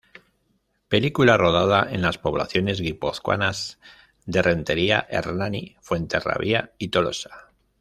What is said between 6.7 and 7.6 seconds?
y Tolosa.